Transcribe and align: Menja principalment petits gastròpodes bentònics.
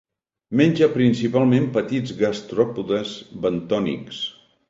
Menja 0.61 0.87
principalment 0.93 1.67
petits 1.75 2.15
gastròpodes 2.23 3.13
bentònics. 3.45 4.25